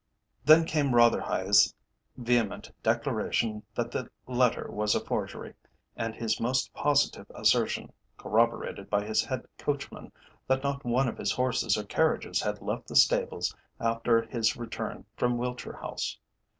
[0.45, 1.75] Then came Rotherhithe's
[2.17, 5.53] vehement declaration that the letter was a forgery,
[5.95, 10.11] and his most positive assertion, corroborated by his head coachman,
[10.47, 15.05] that not one of his horses or carriages had left the stables after his return
[15.15, 16.17] from Wiltshire House.